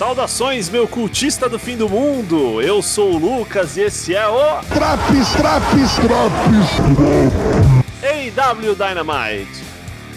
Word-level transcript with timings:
Saudações, 0.00 0.70
meu 0.70 0.88
cultista 0.88 1.46
do 1.46 1.58
fim 1.58 1.76
do 1.76 1.86
mundo! 1.86 2.62
Eu 2.62 2.80
sou 2.80 3.12
o 3.12 3.18
Lucas 3.18 3.76
e 3.76 3.82
esse 3.82 4.14
é 4.14 4.26
o. 4.26 4.62
Traps, 4.62 5.28
traps, 5.34 5.94
traps! 5.96 6.70
AW 8.02 8.74
Dynamite! 8.74 9.62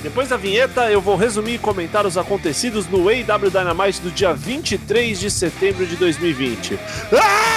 Depois 0.02 0.30
da 0.30 0.38
vinheta, 0.38 0.90
eu 0.90 1.02
vou 1.02 1.18
resumir 1.18 1.56
e 1.56 1.60
comentar 1.60 2.06
os 2.06 2.18
acontecidos 2.18 2.88
no 2.88 3.10
AW 3.10 3.50
Dynamite 3.52 4.00
do 4.00 4.10
dia 4.10 4.34
23 4.34 5.20
de 5.20 5.30
setembro 5.30 5.86
de 5.86 5.98
2020. 5.98 6.80
Ah! 7.12 7.53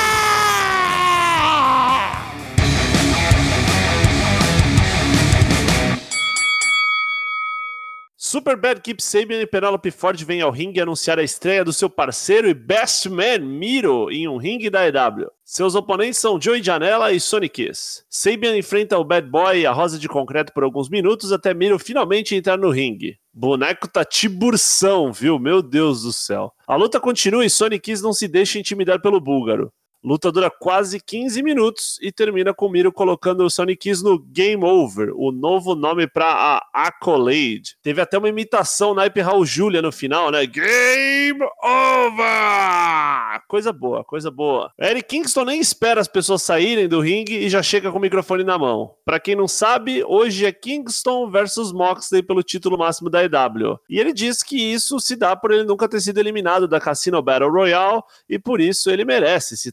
Superbad 8.27 8.81
Keep 8.81 9.01
Sabian 9.01 9.41
e 9.41 9.47
Penelope 9.47 9.93
Ford 9.93 10.21
vêm 10.25 10.41
ao 10.41 10.51
ringue 10.51 10.81
anunciar 10.81 11.17
a 11.17 11.23
estreia 11.23 11.65
do 11.65 11.73
seu 11.73 11.89
parceiro 11.89 12.49
e 12.49 12.55
best 12.55 13.09
man, 13.09 13.39
Miro, 13.39 14.11
em 14.11 14.27
um 14.27 14.37
ringue 14.37 14.69
da 14.69 14.85
EW. 14.85 15.31
Seus 15.45 15.77
oponentes 15.77 16.19
são 16.19 16.41
Joey 16.41 16.61
Janela 16.61 17.13
e 17.13 17.21
Sonic 17.21 17.67
Kiss. 17.67 18.03
Sabian 18.11 18.59
enfrenta 18.59 18.99
o 18.99 19.05
Bad 19.05 19.31
Boy 19.31 19.61
e 19.61 19.67
a 19.67 19.71
Rosa 19.71 19.97
de 19.97 20.09
Concreto 20.09 20.53
por 20.53 20.65
alguns 20.65 20.89
minutos 20.89 21.31
até 21.31 21.55
Miro 21.55 21.79
finalmente 21.79 22.35
entrar 22.35 22.59
no 22.59 22.69
ringue. 22.69 23.17
Boneco 23.33 23.87
tá 23.87 24.05
tiburção, 24.05 25.13
viu? 25.13 25.39
Meu 25.39 25.63
Deus 25.63 26.03
do 26.03 26.13
céu. 26.13 26.53
A 26.67 26.75
luta 26.75 26.99
continua 26.99 27.47
e 27.47 27.51
Sonic 27.51 27.93
Kiss 27.93 28.03
não 28.03 28.13
se 28.13 28.27
deixa 28.27 28.59
intimidar 28.59 29.01
pelo 29.01 29.21
búlgaro. 29.21 29.73
Luta 30.07 30.31
dura 30.31 30.49
quase 30.49 31.01
15 31.01 31.43
minutos 31.43 31.99
e 32.01 32.13
termina 32.13 32.55
com 32.55 32.67
o 32.67 32.71
Miro 32.71 32.93
colocando 32.93 33.45
o 33.45 33.51
Sonic 33.51 33.89
Kiss 33.89 34.05
no 34.05 34.17
Game 34.21 34.63
Over, 34.65 35.13
o 35.17 35.33
novo 35.33 35.75
nome 35.75 36.07
para 36.07 36.27
a 36.27 36.63
Accolade. 36.73 37.77
Teve 37.83 38.01
até 38.01 38.17
uma 38.17 38.29
imitação 38.29 38.95
na 38.95 39.03
Hype 39.03 39.21
Raul 39.21 39.45
Julia 39.45 39.83
no 39.83 39.91
final, 39.91 40.31
né? 40.31 40.47
Game 40.47 41.43
Over! 41.61 43.43
Coisa 43.49 43.73
boa, 43.73 44.05
coisa 44.05 44.31
boa. 44.31 44.73
Eric 44.81 45.09
Kingston 45.09 45.45
nem 45.45 45.61
espera 45.61 46.01
as 46.01 46.07
pessoas 46.07 46.41
saírem 46.43 46.87
do 46.87 47.01
ringue 47.01 47.39
e 47.39 47.49
já 47.49 47.61
chega 47.61 47.91
com 47.91 47.99
o 47.99 48.01
microfone 48.01 48.45
na 48.45 48.57
mão. 48.57 48.95
Para 49.05 49.19
quem 49.19 49.35
não 49.35 49.49
sabe, 49.49 50.05
hoje 50.05 50.47
é 50.47 50.53
Kingston 50.53 51.29
versus 51.29 51.73
Moxley 51.73 52.23
pelo 52.23 52.45
título 52.45 52.79
máximo 52.79 53.11
da 53.11 53.25
EW. 53.25 53.81
E 53.91 53.99
ele 53.99 54.13
diz 54.13 54.41
que 54.41 54.57
isso 54.57 55.01
se 55.01 55.17
dá 55.17 55.35
por 55.35 55.51
ele 55.51 55.65
nunca 55.65 55.89
ter 55.89 56.01
sido 56.01 56.21
eliminado 56.21 56.69
da 56.69 56.81
Casino 56.81 57.21
Battle 57.21 57.51
Royale 57.51 58.03
e 58.29 58.39
por 58.39 58.61
isso 58.61 58.89
ele 58.89 59.05
merece 59.05 59.55
esse 59.55 59.73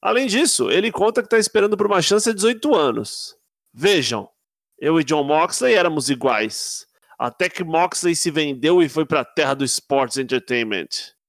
Além 0.00 0.26
disso, 0.26 0.70
ele 0.70 0.90
conta 0.92 1.22
que 1.22 1.26
está 1.26 1.38
esperando 1.38 1.76
por 1.76 1.86
uma 1.86 2.02
chance 2.02 2.28
há 2.28 2.32
18 2.32 2.74
anos. 2.74 3.36
Vejam, 3.72 4.28
eu 4.78 5.00
e 5.00 5.04
John 5.04 5.24
Moxley 5.24 5.74
éramos 5.74 6.08
iguais. 6.08 6.86
Até 7.18 7.48
que 7.48 7.64
Moxley 7.64 8.14
se 8.14 8.30
vendeu 8.30 8.82
e 8.82 8.88
foi 8.88 9.04
para 9.04 9.20
a 9.20 9.24
terra 9.24 9.54
do 9.54 9.64
Sports 9.64 10.18
Entertainment. 10.18 10.88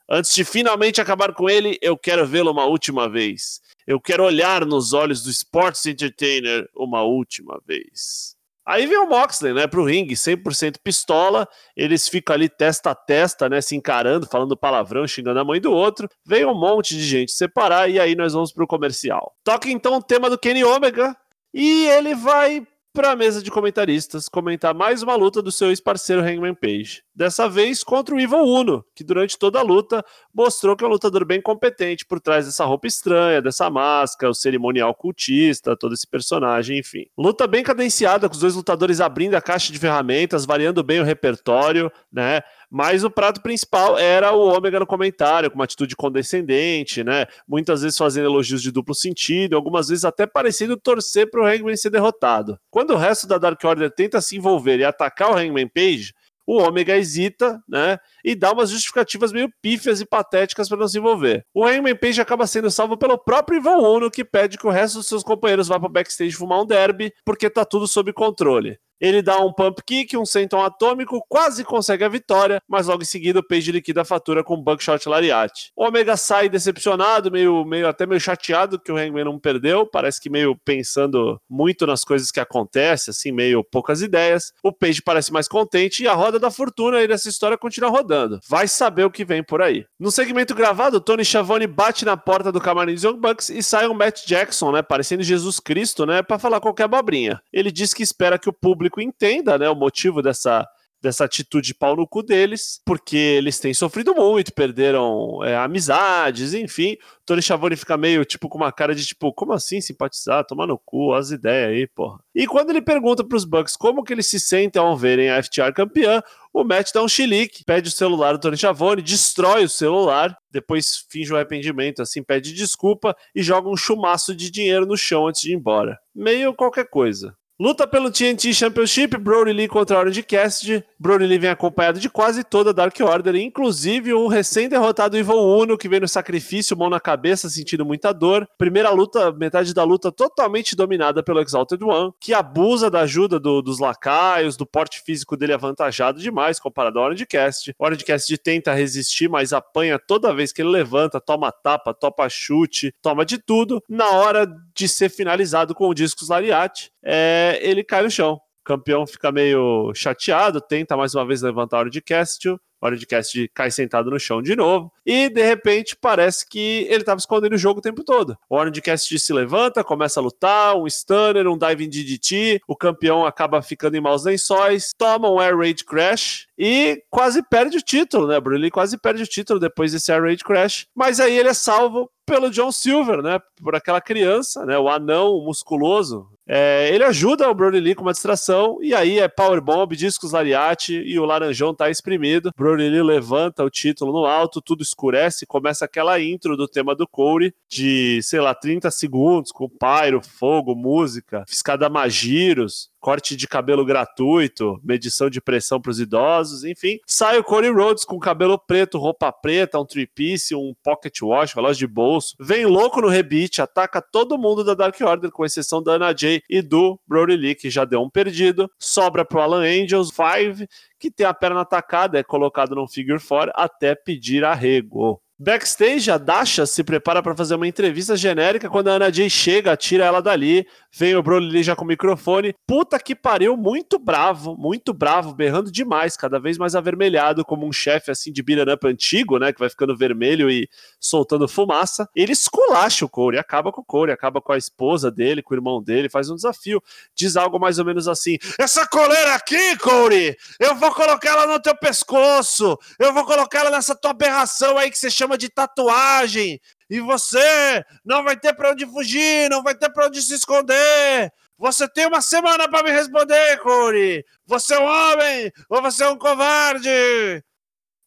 Antes 0.09 0.33
de 0.33 0.43
finalmente 0.43 0.99
acabar 0.99 1.33
com 1.33 1.49
ele, 1.49 1.77
eu 1.81 1.97
quero 1.97 2.25
vê-lo 2.25 2.51
uma 2.51 2.65
última 2.65 3.07
vez. 3.09 3.61
Eu 3.85 3.99
quero 3.99 4.23
olhar 4.23 4.65
nos 4.65 4.93
olhos 4.93 5.23
do 5.23 5.29
Sports 5.29 5.85
Entertainer 5.85 6.67
uma 6.75 7.03
última 7.03 7.59
vez. 7.65 8.35
Aí 8.69 8.85
vem 8.85 8.99
o 8.99 9.09
Moxley, 9.09 9.51
né, 9.51 9.65
pro 9.65 9.83
ringue, 9.83 10.13
100% 10.13 10.75
pistola, 10.83 11.47
eles 11.75 12.07
ficam 12.07 12.35
ali 12.35 12.47
testa 12.47 12.91
a 12.91 12.95
testa, 12.95 13.49
né, 13.49 13.61
se 13.61 13.75
encarando, 13.75 14.27
falando 14.27 14.55
palavrão, 14.55 15.07
xingando 15.07 15.39
a 15.39 15.43
mãe 15.43 15.59
do 15.59 15.71
outro. 15.71 16.07
Vem 16.23 16.45
um 16.45 16.53
monte 16.53 16.95
de 16.95 17.01
gente 17.01 17.31
separar 17.31 17.89
e 17.89 17.99
aí 17.99 18.15
nós 18.15 18.33
vamos 18.33 18.53
pro 18.53 18.67
comercial. 18.67 19.33
Toca 19.43 19.71
então 19.71 19.95
o 19.95 20.03
tema 20.03 20.29
do 20.29 20.37
Kenny 20.37 20.63
Omega 20.63 21.17
e 21.51 21.87
ele 21.87 22.13
vai 22.13 22.63
para 22.99 23.11
a 23.11 23.15
mesa 23.15 23.41
de 23.41 23.49
comentaristas 23.49 24.27
comentar 24.27 24.75
mais 24.75 25.01
uma 25.01 25.15
luta 25.15 25.41
do 25.41 25.53
seu 25.53 25.69
ex-parceiro 25.69 26.21
Hangman 26.21 26.53
Page. 26.53 27.01
Dessa 27.15 27.47
vez 27.47 27.81
contra 27.81 28.13
o 28.13 28.19
Evil 28.19 28.43
Uno, 28.43 28.83
que 28.93 29.05
durante 29.05 29.39
toda 29.39 29.57
a 29.57 29.61
luta 29.61 30.03
mostrou 30.33 30.75
que 30.75 30.83
é 30.83 30.87
um 30.87 30.89
lutador 30.89 31.23
bem 31.23 31.41
competente 31.41 32.05
por 32.05 32.19
trás 32.19 32.45
dessa 32.45 32.65
roupa 32.65 32.87
estranha, 32.87 33.41
dessa 33.41 33.69
máscara, 33.69 34.29
o 34.29 34.33
cerimonial 34.33 34.93
cultista, 34.93 35.77
todo 35.77 35.93
esse 35.93 36.05
personagem, 36.05 36.79
enfim. 36.79 37.05
Luta 37.17 37.47
bem 37.47 37.63
cadenciada, 37.63 38.27
com 38.27 38.35
os 38.35 38.41
dois 38.41 38.55
lutadores 38.55 38.99
abrindo 38.99 39.35
a 39.35 39.41
caixa 39.41 39.71
de 39.71 39.79
ferramentas, 39.79 40.45
variando 40.45 40.83
bem 40.83 40.99
o 40.99 41.05
repertório, 41.05 41.89
né? 42.11 42.41
Mas 42.69 43.03
o 43.03 43.09
prato 43.09 43.41
principal 43.41 43.97
era 43.97 44.31
o 44.31 44.45
Ômega 44.45 44.79
no 44.79 44.85
comentário, 44.85 45.49
com 45.49 45.55
uma 45.55 45.63
atitude 45.63 45.95
condescendente, 45.95 47.03
né? 47.03 47.25
Muitas 47.47 47.81
vezes 47.81 47.97
fazendo 47.97 48.25
elogios 48.25 48.61
de 48.61 48.71
duplo 48.71 48.93
sentido, 48.93 49.55
algumas 49.55 49.87
vezes 49.87 50.05
até 50.05 50.27
parecendo 50.27 50.77
torcer 50.77 51.29
para 51.29 51.41
o 51.41 51.45
Hangman 51.45 51.75
ser 51.75 51.89
derrotado. 51.89 52.59
Quando 52.69 52.88
o 52.93 52.97
resto 52.97 53.27
da 53.27 53.37
Dark 53.37 53.63
Order 53.63 53.91
tenta 53.91 54.21
se 54.21 54.37
envolver 54.37 54.79
e 54.79 54.83
atacar 54.83 55.31
o 55.31 55.37
Hangman 55.37 55.67
Page, 55.67 56.13
o 56.45 56.57
Ômega 56.57 56.97
hesita, 56.97 57.61
né? 57.69 57.99
E 58.25 58.33
dá 58.33 58.51
umas 58.51 58.71
justificativas 58.71 59.31
meio 59.31 59.51
pífias 59.61 60.01
e 60.01 60.05
patéticas 60.05 60.67
para 60.67 60.79
não 60.79 60.87
se 60.87 60.97
envolver. 60.97 61.45
O 61.53 61.63
Hangman 61.63 61.95
Page 61.95 62.19
acaba 62.19 62.47
sendo 62.47 62.71
salvo 62.71 62.97
pelo 62.97 63.19
próprio 63.19 63.59
Ivan 63.59 63.77
Uno, 63.77 64.09
que 64.09 64.25
pede 64.25 64.57
que 64.57 64.65
o 64.65 64.71
resto 64.71 64.97
dos 64.97 65.07
seus 65.07 65.21
companheiros 65.21 65.67
vá 65.67 65.79
para 65.79 65.89
backstage 65.89 66.35
fumar 66.35 66.59
um 66.59 66.65
derby, 66.65 67.13
porque 67.23 67.51
tá 67.51 67.63
tudo 67.63 67.87
sob 67.87 68.11
controle. 68.13 68.79
Ele 68.99 69.21
dá 69.21 69.39
um 69.39 69.53
pump 69.53 69.81
kick, 69.85 70.17
um 70.17 70.25
senton 70.25 70.61
atômico, 70.61 71.23
quase 71.27 71.63
consegue 71.63 72.03
a 72.03 72.09
vitória, 72.09 72.61
mas 72.67 72.87
logo 72.87 73.01
em 73.01 73.05
seguida 73.05 73.39
o 73.39 73.43
Page 73.43 73.71
liquida 73.71 74.01
a 74.01 74.05
fatura 74.05 74.43
com 74.43 74.55
um 74.55 74.61
buckshot 74.61 75.07
lariat. 75.07 75.71
O 75.75 75.85
Omega 75.85 76.17
sai 76.17 76.49
decepcionado, 76.49 77.31
meio, 77.31 77.63
meio 77.65 77.87
até 77.87 78.05
meio 78.05 78.19
chateado 78.19 78.79
que 78.79 78.91
o 78.91 78.97
Hangman 78.97 79.25
não 79.25 79.39
perdeu, 79.39 79.85
parece 79.85 80.19
que 80.21 80.29
meio 80.29 80.55
pensando 80.55 81.39
muito 81.49 81.87
nas 81.87 82.03
coisas 82.03 82.31
que 82.31 82.39
acontecem, 82.39 83.11
assim, 83.11 83.31
meio 83.31 83.63
poucas 83.63 84.01
ideias. 84.01 84.53
O 84.63 84.71
Page 84.71 85.01
parece 85.01 85.31
mais 85.31 85.47
contente 85.47 86.03
e 86.03 86.07
a 86.07 86.13
roda 86.13 86.39
da 86.39 86.51
fortuna 86.51 86.97
aí 86.97 87.07
dessa 87.07 87.29
história 87.29 87.57
continua 87.57 87.89
rodando. 87.89 88.39
Vai 88.47 88.67
saber 88.67 89.05
o 89.05 89.11
que 89.11 89.23
vem 89.23 89.43
por 89.43 89.61
aí. 89.61 89.85
No 89.99 90.11
segmento 90.11 90.53
gravado, 90.53 90.99
Tony 90.99 91.23
Schiavone 91.23 91.67
bate 91.67 92.05
na 92.05 92.17
porta 92.17 92.51
do 92.51 92.59
camarim 92.59 92.93
dos 92.93 93.03
Young 93.03 93.17
Bucks 93.17 93.49
e 93.49 93.63
sai 93.63 93.87
um 93.87 93.93
Matt 93.93 94.25
Jackson, 94.25 94.71
né, 94.71 94.81
parecendo 94.81 95.23
Jesus 95.23 95.59
Cristo, 95.59 96.05
né, 96.05 96.21
para 96.21 96.39
falar 96.39 96.59
qualquer 96.59 96.83
abobrinha. 96.83 97.41
Ele 97.51 97.71
diz 97.71 97.93
que 97.93 98.03
espera 98.03 98.37
que 98.37 98.49
o 98.49 98.53
público 98.53 98.88
público 98.89 99.01
entenda 99.01 99.57
né, 99.57 99.69
o 99.69 99.75
motivo 99.75 100.21
dessa, 100.21 100.67
dessa 101.01 101.25
atitude 101.25 101.67
de 101.67 101.73
pau 101.75 101.95
no 101.95 102.07
cu 102.07 102.23
deles, 102.23 102.81
porque 102.85 103.15
eles 103.15 103.59
têm 103.59 103.73
sofrido 103.73 104.13
muito, 104.15 104.53
perderam 104.53 105.43
é, 105.43 105.55
amizades, 105.55 106.53
enfim. 106.53 106.97
Tony 107.25 107.41
Schiavone 107.41 107.75
fica 107.75 107.95
meio, 107.95 108.25
tipo, 108.25 108.49
com 108.49 108.57
uma 108.57 108.71
cara 108.71 108.95
de, 108.95 109.05
tipo, 109.05 109.31
como 109.33 109.53
assim 109.53 109.79
simpatizar? 109.79 110.45
Tomar 110.45 110.67
no 110.67 110.77
cu, 110.77 111.13
as 111.13 111.31
ideias 111.31 111.69
aí, 111.69 111.87
porra. 111.87 112.19
E 112.33 112.47
quando 112.47 112.71
ele 112.71 112.81
pergunta 112.81 113.23
pros 113.23 113.45
Bucks 113.45 113.77
como 113.77 114.03
que 114.03 114.13
eles 114.13 114.27
se 114.27 114.39
sentem 114.39 114.81
ao 114.81 114.97
verem 114.97 115.29
a 115.29 115.41
FTR 115.41 115.71
campeã, 115.73 116.21
o 116.51 116.63
Matt 116.63 116.91
dá 116.91 117.03
um 117.03 117.07
chilique, 117.07 117.63
pede 117.63 117.89
o 117.89 117.91
celular 117.91 118.33
do 118.33 118.39
Tony 118.39 118.57
Schiavone, 118.57 119.01
destrói 119.01 119.65
o 119.65 119.69
celular, 119.69 120.35
depois 120.51 121.05
finge 121.09 121.31
o 121.31 121.35
um 121.35 121.37
arrependimento, 121.37 122.01
assim, 122.01 122.23
pede 122.23 122.53
desculpa 122.53 123.15
e 123.35 123.43
joga 123.43 123.69
um 123.69 123.77
chumaço 123.77 124.35
de 124.35 124.49
dinheiro 124.49 124.85
no 124.85 124.97
chão 124.97 125.27
antes 125.27 125.41
de 125.41 125.51
ir 125.51 125.55
embora. 125.55 125.97
Meio 126.15 126.53
qualquer 126.55 126.89
coisa. 126.89 127.35
Luta 127.61 127.85
pelo 127.85 128.09
TNT 128.09 128.53
Championship, 128.53 129.17
Brody 129.17 129.51
Lee 129.51 129.67
contra 129.67 129.99
Orange 129.99 130.23
Cassidy. 130.23 130.81
Brody 130.97 131.25
Lee 131.25 131.37
vem 131.37 131.49
acompanhado 131.49 131.99
de 131.99 132.09
quase 132.09 132.41
toda 132.41 132.69
a 132.69 132.73
Dark 132.73 132.97
Order, 133.01 133.35
inclusive 133.35 134.13
o 134.13 134.29
recém-derrotado 134.29 135.17
Evil 135.17 135.35
Uno, 135.35 135.77
que 135.77 135.89
vem 135.89 135.99
no 135.99 136.07
sacrifício, 136.07 136.77
mão 136.77 136.89
na 136.89 137.01
cabeça, 137.01 137.49
sentindo 137.49 137.83
muita 137.83 138.13
dor. 138.13 138.47
Primeira 138.57 138.91
luta, 138.91 139.33
metade 139.33 139.73
da 139.73 139.83
luta 139.83 140.09
totalmente 140.09 140.73
dominada 140.73 141.21
pelo 141.21 141.41
Exalted 141.41 141.83
One, 141.83 142.13
que 142.17 142.33
abusa 142.33 142.89
da 142.89 143.01
ajuda 143.01 143.37
do, 143.37 143.61
dos 143.61 143.77
lacaios, 143.77 144.55
do 144.55 144.65
porte 144.65 145.01
físico 145.05 145.35
dele 145.35 145.51
avantajado 145.51 146.17
demais 146.21 146.61
comparado 146.61 146.97
ao 146.97 147.07
Orange 147.07 147.25
Cassidy. 147.25 147.75
Orange 147.77 148.05
Cassidy 148.05 148.37
tenta 148.37 148.73
resistir, 148.73 149.27
mas 149.27 149.51
apanha 149.51 149.99
toda 149.99 150.33
vez 150.33 150.53
que 150.53 150.61
ele 150.61 150.69
levanta, 150.69 151.19
toma 151.19 151.51
tapa, 151.51 151.93
topa 151.93 152.29
chute, 152.29 152.95
toma 153.01 153.25
de 153.25 153.37
tudo. 153.37 153.83
Na 153.89 154.11
hora 154.11 154.47
de 154.79 154.87
ser 154.87 155.09
finalizado 155.09 155.75
com 155.75 155.87
o 155.87 155.93
discos 155.93 156.29
Lariat, 156.29 156.91
é, 157.03 157.59
ele 157.61 157.83
cai 157.83 158.01
no 158.01 158.09
chão. 158.09 158.33
O 158.33 158.63
campeão 158.63 159.05
fica 159.05 159.31
meio 159.31 159.91
chateado, 159.93 160.61
tenta 160.61 160.95
mais 160.95 161.13
uma 161.13 161.25
vez 161.25 161.41
levantar 161.41 161.85
o 161.85 161.89
de 161.89 162.01
Castle, 162.01 162.59
hora 162.81 162.95
de 162.95 163.05
cast 163.05 163.49
cai 163.53 163.69
sentado 163.69 164.09
no 164.09 164.19
chão 164.19 164.41
de 164.41 164.55
novo. 164.55 164.91
E 165.05 165.29
de 165.29 165.43
repente 165.43 165.95
parece 165.99 166.47
que 166.47 166.85
ele 166.89 167.01
estava 167.01 167.19
escondendo 167.19 167.53
o 167.53 167.57
jogo 167.57 167.79
o 167.79 167.81
tempo 167.81 168.03
todo. 168.03 168.37
O 168.49 168.55
Orange 168.55 168.81
Cast 168.81 169.19
se 169.19 169.33
levanta, 169.33 169.83
começa 169.83 170.19
a 170.19 170.23
lutar, 170.23 170.75
um 170.75 170.87
stunner, 170.87 171.47
um 171.47 171.57
diving 171.57 171.89
DDT, 171.89 172.61
o 172.67 172.75
campeão 172.75 173.25
acaba 173.25 173.61
ficando 173.61 173.95
em 173.95 174.01
maus 174.01 174.23
lençóis, 174.23 174.91
toma 174.97 175.29
um 175.29 175.39
Air 175.39 175.57
Raid 175.57 175.83
Crash 175.83 176.47
e 176.59 177.01
quase 177.09 177.41
perde 177.41 177.77
o 177.77 177.81
título, 177.81 178.27
né? 178.27 178.37
Brully 178.37 178.69
quase 178.69 178.97
perde 178.97 179.23
o 179.23 179.27
título 179.27 179.61
depois 179.61 179.93
desse 179.93 180.11
Air 180.11 180.23
Raid 180.23 180.43
Crash. 180.43 180.87
Mas 180.93 181.21
aí 181.21 181.37
ele 181.37 181.47
é 181.47 181.53
salvo 181.53 182.11
pelo 182.25 182.51
John 182.51 182.71
Silver, 182.71 183.23
né? 183.23 183.39
Por 183.63 183.75
aquela 183.75 184.01
criança, 184.01 184.65
né? 184.65 184.77
O 184.77 184.89
anão 184.89 185.41
musculoso. 185.43 186.27
É, 186.51 186.89
ele 186.91 187.03
ajuda 187.03 187.47
o 187.47 187.53
Brody 187.53 187.79
Lee 187.79 187.93
com 187.93 188.01
uma 188.01 188.11
distração, 188.11 188.79
e 188.81 188.93
aí 188.93 189.19
é 189.19 189.27
Powerbomb, 189.27 189.95
discos 189.95 190.31
lariate, 190.31 190.95
e 190.95 191.19
o 191.19 191.25
Laranjão 191.25 191.75
tá 191.75 191.91
exprimido. 191.91 192.51
Brody 192.57 192.89
Lee 192.89 193.03
levanta 193.03 193.63
o 193.63 193.69
título 193.69 194.11
no 194.11 194.25
alto, 194.25 194.59
tudo 194.59 194.81
escurece, 194.81 195.45
começa 195.45 195.85
aquela 195.85 196.19
intro 196.19 196.57
do 196.57 196.67
tema 196.67 196.95
do 196.95 197.07
Corey, 197.07 197.53
de, 197.69 198.19
sei 198.23 198.39
lá, 198.39 198.55
30 198.55 198.89
segundos, 198.89 199.51
com 199.51 199.69
pyro, 199.69 200.21
fogo, 200.23 200.73
música, 200.73 201.43
fiscada 201.47 201.87
magiros, 201.87 202.89
corte 202.99 203.35
de 203.35 203.47
cabelo 203.47 203.85
gratuito, 203.85 204.79
medição 204.83 205.29
de 205.29 205.39
pressão 205.39 205.79
para 205.79 205.91
os 205.91 205.99
idosos 205.99 206.48
enfim. 206.63 206.99
Sai 207.05 207.37
o 207.37 207.43
Cody 207.43 207.69
Rhodes 207.69 208.03
com 208.03 208.19
cabelo 208.19 208.57
preto, 208.57 208.97
roupa 208.97 209.31
preta, 209.31 209.79
um 209.79 209.85
three-piece, 209.85 210.55
um 210.55 210.73
pocket 210.83 211.21
watch, 211.21 211.55
relógio 211.55 211.87
de 211.87 211.93
bolso. 211.93 212.35
Vem 212.39 212.65
louco 212.65 213.01
no 213.01 213.07
rebite, 213.07 213.61
ataca 213.61 214.01
todo 214.01 214.37
mundo 214.37 214.63
da 214.63 214.73
Dark 214.73 214.99
Order, 214.99 215.31
com 215.31 215.45
exceção 215.45 215.81
da 215.81 215.93
Ana 215.93 216.15
Jay 216.15 216.41
e 216.49 216.61
do 216.61 216.99
Brody 217.07 217.35
Lee, 217.35 217.55
que 217.55 217.69
já 217.69 217.85
deu 217.85 218.01
um 218.01 218.09
perdido. 218.09 218.69
Sobra 218.77 219.23
pro 219.23 219.39
Alan 219.39 219.63
Angels, 219.63 220.09
Five, 220.11 220.67
que 220.99 221.09
tem 221.09 221.25
a 221.25 221.33
perna 221.33 221.61
atacada, 221.61 222.19
é 222.19 222.23
colocado 222.23 222.75
no 222.75 222.87
figure 222.87 223.19
four 223.19 223.51
até 223.55 223.95
pedir 223.95 224.43
arrego. 224.43 225.21
Backstage, 225.41 226.11
a 226.11 226.17
Dasha 226.17 226.65
se 226.65 226.83
prepara 226.83 227.23
para 227.23 227.33
fazer 227.33 227.55
uma 227.55 227.65
entrevista 227.65 228.17
genérica 228.17 228.69
quando 228.69 228.89
a 228.89 228.95
Ana 228.95 229.09
Jay 229.09 229.29
chega, 229.29 229.77
tira 229.77 230.03
ela 230.03 230.21
dali, 230.21 230.67
vem 230.93 231.15
o 231.15 231.23
Broly 231.23 231.63
já 231.63 231.77
com 231.77 231.85
o 231.85 231.87
microfone. 231.87 232.53
Puta 232.67 232.99
que 232.99 233.15
pariu, 233.15 233.55
muito 233.55 233.97
bravo, 233.97 234.57
muito 234.57 234.93
bravo, 234.93 235.33
berrando 235.33 235.71
demais, 235.71 236.17
cada 236.17 236.41
vez 236.41 236.57
mais 236.57 236.75
avermelhado, 236.75 237.45
como 237.45 237.65
um 237.65 237.71
chefe 237.71 238.11
assim 238.11 238.33
de 238.33 238.43
beat'em 238.43 238.73
up 238.73 238.85
antigo, 238.85 239.39
né, 239.39 239.53
que 239.53 239.59
vai 239.61 239.69
ficando 239.69 239.95
vermelho 239.95 240.51
e 240.51 240.67
soltando 240.99 241.47
fumaça. 241.47 242.09
Ele 242.13 242.33
esculacha 242.33 243.05
o 243.05 243.09
Corey, 243.09 243.39
acaba 243.39 243.71
com 243.71 243.79
o 243.79 243.85
Corey, 243.85 244.13
acaba 244.13 244.41
com 244.41 244.51
a 244.51 244.57
esposa 244.57 245.09
dele, 245.09 245.41
com 245.41 245.53
o 245.53 245.57
irmão 245.57 245.81
dele, 245.81 246.09
faz 246.09 246.29
um 246.29 246.35
desafio, 246.35 246.83
diz 247.15 247.37
algo 247.37 247.57
mais 247.57 247.79
ou 247.79 247.85
menos 247.85 248.09
assim: 248.09 248.37
Essa 248.59 248.85
coleira 248.85 249.35
aqui, 249.35 249.77
Corey, 249.77 250.35
eu 250.59 250.75
vou 250.75 250.93
colocar 250.93 251.29
ela 251.29 251.47
no 251.47 251.61
teu 251.61 251.77
pescoço, 251.77 252.77
eu 252.99 253.13
vou 253.13 253.23
colocar 253.23 253.59
ela 253.59 253.71
nessa 253.71 253.95
tua 253.95 254.11
aberração 254.11 254.77
aí 254.77 254.91
que 254.91 254.97
você 254.97 255.09
chama 255.09 255.28
chama 255.29 255.37
de 255.37 255.49
tatuagem. 255.49 256.59
E 256.89 256.99
você 256.99 257.85
não 258.03 258.23
vai 258.23 258.35
ter 258.35 258.53
para 258.53 258.71
onde 258.71 258.85
fugir, 258.85 259.49
não 259.49 259.61
vai 259.61 259.75
ter 259.75 259.91
para 259.91 260.07
onde 260.07 260.21
se 260.21 260.33
esconder. 260.33 261.31
Você 261.57 261.87
tem 261.87 262.07
uma 262.07 262.21
semana 262.21 262.67
para 262.67 262.83
me 262.83 262.91
responder, 262.91 263.59
Corey. 263.59 264.25
Você 264.45 264.73
é 264.73 264.79
um 264.79 264.85
homem 264.85 265.51
ou 265.69 265.81
você 265.81 266.03
é 266.03 266.09
um 266.09 266.17
covarde? 266.17 266.89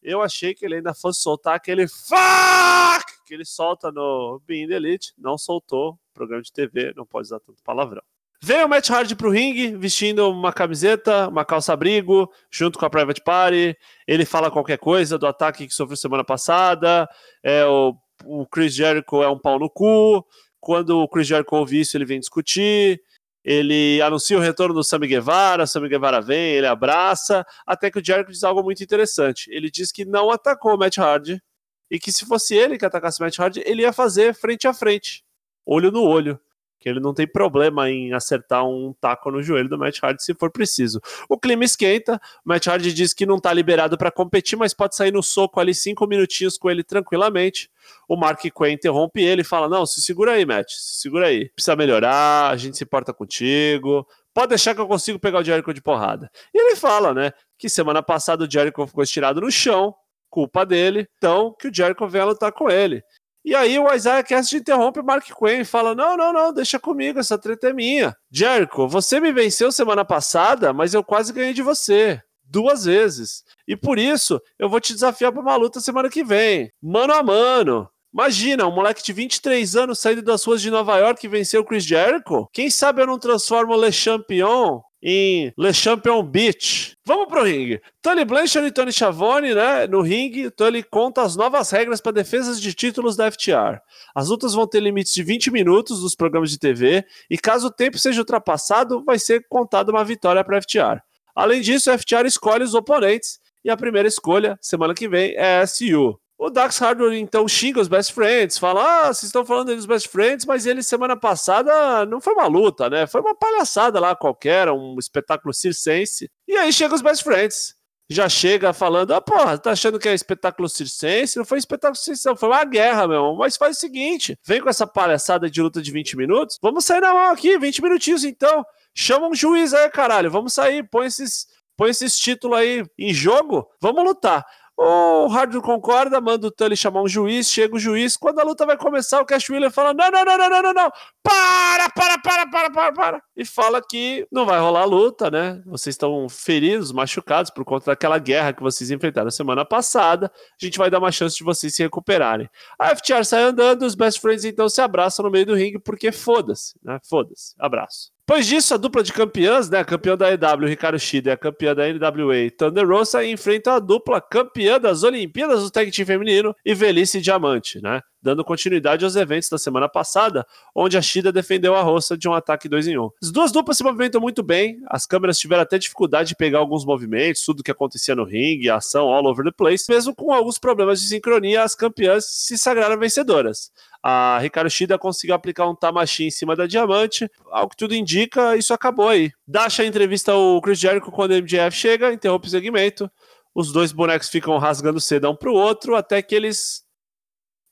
Eu 0.01 0.21
achei 0.21 0.53
que 0.53 0.65
ele 0.65 0.75
ainda 0.75 0.93
fosse 0.93 1.21
soltar 1.21 1.55
aquele 1.55 1.87
fuck 1.87 3.05
que 3.25 3.33
ele 3.33 3.45
solta 3.45 3.89
no 3.91 4.41
Being 4.45 4.71
Elite. 4.71 5.13
Não 5.17 5.37
soltou. 5.37 5.97
Programa 6.13 6.43
de 6.43 6.51
TV, 6.51 6.93
não 6.95 7.05
pode 7.05 7.27
usar 7.27 7.39
tanto 7.39 7.63
palavrão. 7.63 8.03
Veio 8.45 8.65
o 8.65 8.69
Matt 8.69 8.89
Hardy 8.89 9.15
pro 9.15 9.29
ringue, 9.29 9.73
vestindo 9.77 10.29
uma 10.29 10.51
camiseta, 10.51 11.29
uma 11.29 11.45
calça-abrigo, 11.45 12.29
junto 12.51 12.77
com 12.77 12.85
a 12.85 12.89
Private 12.89 13.21
Party. 13.23 13.73
Ele 14.05 14.25
fala 14.25 14.51
qualquer 14.51 14.77
coisa 14.77 15.17
do 15.17 15.25
ataque 15.25 15.65
que 15.65 15.73
sofreu 15.73 15.95
semana 15.95 16.25
passada. 16.25 17.07
É, 17.41 17.65
o, 17.65 17.95
o 18.25 18.45
Chris 18.45 18.75
Jericho 18.75 19.23
é 19.23 19.29
um 19.29 19.39
pau 19.39 19.57
no 19.57 19.69
cu. 19.69 20.27
Quando 20.59 20.99
o 20.99 21.07
Chris 21.07 21.25
Jericho 21.25 21.55
ouve 21.55 21.79
isso, 21.79 21.95
ele 21.95 22.03
vem 22.03 22.19
discutir. 22.19 23.01
Ele 23.45 24.01
anuncia 24.01 24.37
o 24.37 24.41
retorno 24.41 24.73
do 24.75 24.83
Sammy 24.83 25.07
Guevara, 25.07 25.65
Sammy 25.65 25.87
Guevara 25.87 26.19
vem, 26.19 26.55
ele 26.55 26.67
abraça, 26.67 27.45
até 27.65 27.89
que 27.89 27.99
o 27.99 28.05
Jericho 28.05 28.29
diz 28.29 28.43
algo 28.43 28.61
muito 28.61 28.83
interessante. 28.83 29.49
Ele 29.53 29.71
diz 29.71 29.89
que 29.89 30.03
não 30.03 30.29
atacou 30.29 30.75
o 30.75 30.77
Matt 30.77 30.97
Hardy 30.97 31.41
e 31.89 31.97
que 31.97 32.11
se 32.11 32.25
fosse 32.25 32.55
ele 32.55 32.77
que 32.77 32.85
atacasse 32.85 33.21
o 33.21 33.23
Matt 33.23 33.39
Hardy, 33.39 33.63
ele 33.65 33.83
ia 33.83 33.93
fazer 33.93 34.33
frente 34.33 34.67
a 34.67 34.73
frente, 34.73 35.23
olho 35.65 35.89
no 35.89 36.03
olho 36.03 36.37
que 36.83 36.89
ele 36.89 36.99
não 36.99 37.13
tem 37.13 37.25
problema 37.25 37.89
em 37.89 38.11
acertar 38.11 38.67
um 38.67 38.93
taco 38.99 39.31
no 39.31 39.41
joelho 39.41 39.69
do 39.69 39.77
Matt 39.77 39.99
Hardy 40.03 40.21
se 40.21 40.33
for 40.33 40.51
preciso. 40.51 40.99
O 41.29 41.39
clima 41.39 41.63
esquenta, 41.63 42.19
o 42.45 42.49
Matt 42.49 42.67
Hardy 42.67 42.91
diz 42.91 43.13
que 43.13 43.25
não 43.25 43.37
está 43.37 43.53
liberado 43.53 43.97
para 43.97 44.11
competir, 44.11 44.57
mas 44.57 44.73
pode 44.73 44.95
sair 44.95 45.13
no 45.13 45.23
soco 45.23 45.61
ali 45.61 45.73
cinco 45.73 46.05
minutinhos 46.05 46.57
com 46.57 46.69
ele 46.69 46.83
tranquilamente. 46.83 47.69
O 48.07 48.17
Mark 48.17 48.41
Quinn 48.41 48.73
interrompe 48.73 49.21
ele 49.21 49.41
e 49.41 49.45
fala: 49.45 49.69
Não, 49.69 49.85
se 49.85 50.01
segura 50.01 50.33
aí, 50.33 50.45
Matt, 50.45 50.69
se 50.69 51.01
segura 51.01 51.27
aí. 51.27 51.49
Precisa 51.49 51.75
melhorar, 51.75 52.49
a 52.49 52.57
gente 52.57 52.77
se 52.77 52.83
importa 52.83 53.13
contigo. 53.13 54.05
Pode 54.33 54.49
deixar 54.49 54.75
que 54.75 54.81
eu 54.81 54.87
consigo 54.87 55.19
pegar 55.19 55.39
o 55.39 55.43
Jericho 55.43 55.73
de 55.73 55.81
porrada. 55.81 56.29
E 56.53 56.59
ele 56.59 56.75
fala, 56.75 57.13
né, 57.13 57.31
que 57.57 57.69
semana 57.69 58.01
passada 58.01 58.43
o 58.43 58.49
Jericho 58.49 58.85
ficou 58.87 59.03
estirado 59.03 59.39
no 59.39 59.51
chão, 59.51 59.93
culpa 60.29 60.65
dele, 60.65 61.07
então 61.17 61.55
que 61.59 61.67
o 61.67 61.73
Jericho 61.73 62.07
venha 62.07 62.25
lutar 62.25 62.51
com 62.51 62.69
ele. 62.69 63.03
E 63.43 63.53
aí 63.53 63.77
o 63.77 63.93
Isaiah 63.93 64.23
Cast 64.23 64.55
interrompe 64.55 64.99
o 64.99 65.03
Mark 65.03 65.25
Quinn 65.25 65.61
e 65.61 65.65
fala: 65.65 65.93
Não, 65.93 66.15
não, 66.15 66.31
não, 66.31 66.53
deixa 66.53 66.79
comigo, 66.79 67.19
essa 67.19 67.37
treta 67.37 67.69
é 67.69 67.73
minha. 67.73 68.15
Jericho, 68.31 68.87
você 68.87 69.19
me 69.19 69.31
venceu 69.33 69.71
semana 69.71 70.05
passada, 70.05 70.71
mas 70.71 70.93
eu 70.93 71.03
quase 71.03 71.33
ganhei 71.33 71.53
de 71.53 71.61
você. 71.61 72.21
Duas 72.45 72.85
vezes. 72.85 73.43
E 73.67 73.75
por 73.75 73.97
isso, 73.97 74.39
eu 74.59 74.69
vou 74.69 74.79
te 74.79 74.93
desafiar 74.93 75.31
para 75.31 75.41
uma 75.41 75.55
luta 75.55 75.79
semana 75.79 76.09
que 76.09 76.23
vem. 76.23 76.71
Mano 76.81 77.13
a 77.13 77.23
mano. 77.23 77.89
Imagina, 78.13 78.67
um 78.67 78.71
moleque 78.71 79.03
de 79.03 79.11
23 79.11 79.75
anos 79.75 79.99
saindo 79.99 80.21
das 80.21 80.43
ruas 80.43 80.61
de 80.61 80.69
Nova 80.69 80.97
York 80.97 81.25
e 81.25 81.29
venceu 81.29 81.61
o 81.61 81.65
Chris 81.65 81.83
Jericho? 81.83 82.47
Quem 82.53 82.69
sabe 82.69 83.01
eu 83.01 83.07
não 83.07 83.17
transformo 83.17 83.73
o 83.73 83.81
Le 83.81 83.91
Champion 83.91 84.83
em 85.03 85.53
Le 85.57 85.73
Champion 85.73 86.23
Beach. 86.23 86.95
Vamos 87.05 87.27
pro 87.27 87.43
ringue. 87.43 87.81
Tully 88.01 88.23
Blanchard 88.23 88.67
e 88.67 88.71
Tony 88.71 88.93
Schiavone, 88.93 89.53
né? 89.53 89.85
No 89.85 90.01
ringue, 90.01 90.49
Tully 90.49 90.81
conta 90.81 91.21
as 91.21 91.35
novas 91.35 91.69
regras 91.71 91.99
para 91.99 92.13
defesas 92.13 92.61
de 92.61 92.73
títulos 92.73 93.17
da 93.17 93.29
FTR. 93.29 93.81
As 94.15 94.29
lutas 94.29 94.53
vão 94.53 94.65
ter 94.65 94.79
limites 94.79 95.13
de 95.13 95.21
20 95.21 95.51
minutos 95.51 96.01
nos 96.01 96.15
programas 96.15 96.49
de 96.49 96.57
TV 96.57 97.05
e 97.29 97.37
caso 97.37 97.67
o 97.67 97.71
tempo 97.71 97.99
seja 97.99 98.21
ultrapassado, 98.21 99.03
vai 99.03 99.19
ser 99.19 99.45
contada 99.49 99.91
uma 99.91 100.05
vitória 100.05 100.43
para 100.43 100.57
a 100.57 100.61
FTR. 100.61 101.01
Além 101.35 101.59
disso, 101.59 101.91
a 101.91 101.97
FTR 101.97 102.25
escolhe 102.25 102.63
os 102.63 102.73
oponentes 102.73 103.39
e 103.65 103.69
a 103.69 103.75
primeira 103.75 104.07
escolha, 104.07 104.57
semana 104.61 104.93
que 104.93 105.09
vem, 105.09 105.33
é 105.35 105.59
a 105.59 105.67
SU. 105.67 106.17
O 106.43 106.49
Dax 106.49 106.77
Hardware 106.77 107.13
então 107.13 107.47
xinga 107.47 107.79
os 107.79 107.87
Best 107.87 108.11
Friends, 108.11 108.57
fala: 108.57 108.83
Ah, 108.83 109.05
vocês 109.05 109.23
estão 109.23 109.45
falando 109.45 109.73
dos 109.73 109.85
Best 109.85 110.09
Friends, 110.09 110.45
mas 110.45 110.65
ele 110.65 110.83
semana 110.83 111.15
passada 111.15 112.05
não 112.05 112.19
foi 112.19 112.33
uma 112.33 112.47
luta, 112.47 112.89
né? 112.89 113.07
Foi 113.07 113.21
uma 113.21 113.33
palhaçada 113.33 113.97
lá 113.97 114.13
qualquer, 114.13 114.69
um 114.69 114.97
espetáculo 114.99 115.53
circense. 115.53 116.29
E 116.45 116.57
aí 116.57 116.73
chega 116.73 116.93
os 116.93 117.01
Best 117.01 117.23
Friends. 117.23 117.75
Já 118.09 118.27
chega 118.27 118.73
falando: 118.73 119.13
Ah, 119.13 119.21
porra, 119.21 119.57
tá 119.57 119.71
achando 119.71 119.97
que 119.97 120.09
é 120.09 120.13
espetáculo 120.13 120.67
circense? 120.67 121.37
Não 121.37 121.45
foi 121.45 121.59
espetáculo 121.59 121.95
circense, 121.95 122.37
foi 122.37 122.49
uma 122.49 122.65
guerra, 122.65 123.07
meu. 123.07 123.35
Mas 123.35 123.55
faz 123.55 123.77
o 123.77 123.79
seguinte: 123.79 124.37
vem 124.45 124.59
com 124.59 124.67
essa 124.67 124.85
palhaçada 124.85 125.49
de 125.49 125.61
luta 125.61 125.81
de 125.81 125.93
20 125.93 126.17
minutos, 126.17 126.59
vamos 126.61 126.83
sair 126.83 126.99
na 126.99 127.13
mão 127.13 127.31
aqui, 127.31 127.57
20 127.57 127.81
minutinhos 127.81 128.25
então. 128.25 128.65
Chama 128.93 129.29
um 129.29 129.33
juiz 129.33 129.73
aí, 129.73 129.89
caralho, 129.89 130.29
vamos 130.29 130.53
sair, 130.53 130.83
põe 130.89 131.07
esses, 131.07 131.47
põe 131.77 131.89
esses 131.89 132.17
títulos 132.17 132.57
aí 132.57 132.83
em 132.99 133.13
jogo, 133.13 133.65
vamos 133.81 134.03
lutar. 134.03 134.45
O 134.75 135.27
Hardware 135.27 135.61
concorda, 135.61 136.19
manda 136.19 136.47
o 136.47 136.51
Tully 136.51 136.75
chamar 136.75 137.03
um 137.03 137.07
juiz, 137.07 137.49
chega 137.49 137.75
o 137.75 137.79
juiz. 137.79 138.17
Quando 138.17 138.39
a 138.39 138.43
luta 138.43 138.65
vai 138.65 138.75
começar, 138.75 139.21
o 139.21 139.25
Cash 139.25 139.49
Wheeler 139.49 139.71
fala: 139.71 139.93
não, 139.93 140.09
não, 140.09 140.25
não, 140.25 140.37
não, 140.37 140.49
não, 140.49 140.61
não, 140.63 140.73
não, 140.73 140.91
para, 141.21 141.89
para, 141.89 142.17
para, 142.17 142.47
para, 142.49 142.71
para, 142.71 142.93
para. 142.93 143.23
E 143.37 143.45
fala 143.45 143.81
que 143.81 144.27
não 144.31 144.45
vai 144.45 144.59
rolar 144.59 144.81
a 144.81 144.85
luta, 144.85 145.29
né? 145.29 145.61
Vocês 145.65 145.93
estão 145.93 146.27
feridos, 146.27 146.91
machucados 146.91 147.51
por 147.51 147.63
conta 147.63 147.91
daquela 147.91 148.17
guerra 148.17 148.51
que 148.51 148.63
vocês 148.63 148.89
enfrentaram 148.89 149.29
semana 149.29 149.63
passada. 149.63 150.31
A 150.59 150.65
gente 150.65 150.77
vai 150.77 150.89
dar 150.89 150.99
uma 150.99 151.11
chance 151.11 151.35
de 151.37 151.43
vocês 151.43 151.75
se 151.75 151.83
recuperarem. 151.83 152.49
A 152.79 152.95
FTR 152.95 153.23
sai 153.23 153.43
andando, 153.43 153.83
os 153.83 153.95
Best 153.95 154.19
Friends 154.19 154.43
então 154.43 154.67
se 154.67 154.81
abraçam 154.81 155.23
no 155.23 155.31
meio 155.31 155.45
do 155.45 155.53
ringue, 155.53 155.79
porque 155.79 156.11
foda-se, 156.11 156.73
né? 156.83 156.99
Foda-se. 157.03 157.53
Abraço. 157.59 158.12
Depois 158.25 158.47
disso, 158.47 158.73
a 158.73 158.77
dupla 158.77 159.03
de 159.03 159.11
campeãs, 159.11 159.69
né? 159.69 159.83
Campeã 159.83 160.15
da 160.15 160.31
EW, 160.31 160.65
Ricardo 160.65 160.97
Shida, 160.97 161.31
e 161.31 161.33
a 161.33 161.37
campeã 161.37 161.75
da 161.75 161.83
NWA, 161.91 162.49
Thunder 162.57 162.87
Rosa, 162.87 163.25
enfrentam 163.25 163.73
a 163.73 163.79
dupla 163.79 164.21
campeã 164.21 164.79
das 164.79 165.03
Olimpíadas 165.03 165.61
do 165.61 165.69
Tag 165.69 165.91
Team 165.91 166.05
Feminino 166.05 166.55
e 166.65 166.73
Velhice 166.73 167.19
Diamante, 167.19 167.81
né? 167.81 167.99
Dando 168.23 168.43
continuidade 168.43 169.03
aos 169.03 169.17
eventos 169.17 169.49
da 169.49 169.57
semana 169.57 169.89
passada, 169.89 170.47
onde 170.73 170.97
a 170.97 171.01
Shida 171.01 171.31
defendeu 171.31 171.75
a 171.75 171.81
Roça 171.81 172.17
de 172.17 172.27
um 172.27 172.33
ataque 172.33 172.69
2 172.69 172.87
em 172.87 172.97
1. 172.97 173.03
Um. 173.03 173.09
As 173.21 173.31
duas 173.31 173.51
duplas 173.51 173.77
se 173.77 173.83
movimentam 173.83 174.21
muito 174.21 174.41
bem, 174.41 174.79
as 174.87 175.05
câmeras 175.05 175.37
tiveram 175.37 175.63
até 175.63 175.77
dificuldade 175.77 176.29
de 176.29 176.35
pegar 176.35 176.59
alguns 176.59 176.85
movimentos, 176.85 177.43
tudo 177.43 177.61
que 177.61 177.69
acontecia 177.69 178.15
no 178.15 178.23
ringue, 178.23 178.69
a 178.69 178.77
ação 178.77 179.09
all 179.09 179.25
over 179.27 179.43
the 179.43 179.51
place. 179.51 179.85
Mesmo 179.89 180.15
com 180.15 180.31
alguns 180.31 180.57
problemas 180.57 181.01
de 181.01 181.07
sincronia, 181.07 181.63
as 181.63 181.75
campeãs 181.75 182.25
se 182.25 182.57
sagraram 182.57 182.97
vencedoras. 182.97 183.71
A 184.01 184.37
Ricardo 184.39 184.69
Shida 184.69 184.97
conseguiu 184.97 185.35
aplicar 185.35 185.67
um 185.67 185.75
Tamashi 185.75 186.25
em 186.25 186.31
cima 186.31 186.55
da 186.55 186.65
Diamante, 186.65 187.29
ao 187.51 187.69
que 187.69 187.75
tudo 187.75 187.93
indica, 187.93 188.55
isso 188.55 188.73
acabou 188.73 189.09
aí. 189.09 189.31
Dasha 189.45 189.85
entrevista 189.85 190.33
o 190.33 190.61
Chris 190.61 190.79
Jericho 190.79 191.11
quando 191.11 191.31
o 191.31 191.35
MJF 191.35 191.75
chega, 191.75 192.13
interrompe 192.13 192.47
o 192.47 192.49
segmento. 192.51 193.09
Os 193.55 193.71
dois 193.71 193.91
bonecos 193.91 194.29
ficam 194.29 194.57
rasgando 194.57 194.99
seda 194.99 195.29
um 195.29 195.35
pro 195.35 195.53
outro, 195.53 195.95
até 195.95 196.21
que 196.21 196.33
eles 196.33 196.83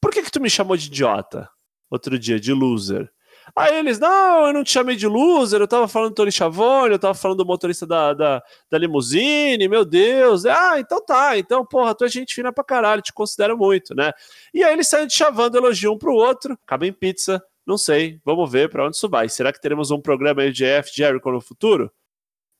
por 0.01 0.11
que 0.11 0.23
que 0.23 0.31
tu 0.31 0.41
me 0.41 0.49
chamou 0.49 0.75
de 0.75 0.87
idiota 0.87 1.49
outro 1.89 2.17
dia, 2.17 2.39
de 2.39 2.51
loser? 2.51 3.11
Aí 3.55 3.75
eles, 3.79 3.99
não, 3.99 4.47
eu 4.47 4.53
não 4.53 4.63
te 4.63 4.71
chamei 4.71 4.95
de 4.95 5.07
loser, 5.07 5.59
eu 5.59 5.67
tava 5.67 5.87
falando 5.87 6.11
do 6.11 6.15
Tony 6.15 6.31
Chavone, 6.31 6.93
eu 6.93 6.99
tava 6.99 7.13
falando 7.13 7.39
do 7.39 7.45
motorista 7.45 7.85
da, 7.85 8.13
da, 8.13 8.43
da 8.69 8.77
limusine, 8.77 9.67
meu 9.67 9.83
Deus. 9.83 10.45
Ah, 10.45 10.79
então 10.79 11.03
tá, 11.03 11.37
então, 11.37 11.65
porra, 11.65 11.93
tu 11.93 12.05
é 12.05 12.09
gente 12.09 12.35
fina 12.35 12.51
pra 12.53 12.63
caralho, 12.63 13.01
te 13.01 13.11
considero 13.11 13.57
muito, 13.57 13.93
né? 13.93 14.11
E 14.53 14.63
aí 14.63 14.73
eles 14.73 14.87
saem 14.87 15.07
de 15.07 15.13
chavando, 15.13 15.57
elogiam 15.57 15.93
um 15.93 15.97
pro 15.97 16.13
outro, 16.13 16.57
acaba 16.65 16.85
em 16.85 16.93
pizza, 16.93 17.43
não 17.65 17.77
sei, 17.77 18.19
vamos 18.23 18.49
ver 18.51 18.69
para 18.69 18.85
onde 18.85 18.95
isso 18.95 19.09
vai. 19.09 19.27
Será 19.27 19.51
que 19.51 19.61
teremos 19.61 19.91
um 19.91 20.01
programa 20.01 20.43
MJF 20.43 20.91
Jericho 20.93 21.31
no 21.31 21.41
futuro? 21.41 21.91